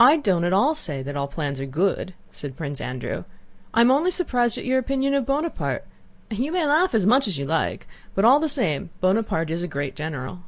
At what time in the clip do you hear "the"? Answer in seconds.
1.26-1.34, 8.40-8.48